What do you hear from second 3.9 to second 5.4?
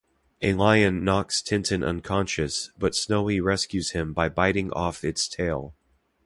him by biting off its